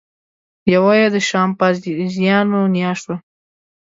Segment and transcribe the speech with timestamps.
[0.73, 3.15] یوه یې د شامپانزیانو نیا شوه.